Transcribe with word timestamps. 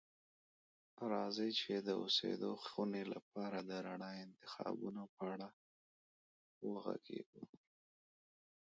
راځئ 1.11 1.49
چې 1.59 1.73
د 1.77 1.89
اوسیدو 2.01 2.51
خونې 2.65 3.03
لپاره 3.13 3.57
د 3.69 3.71
رڼا 3.87 4.11
انتخابونو 4.25 5.03
په 5.15 5.23
اړه 5.33 5.49
وغږیږو. 6.69 7.43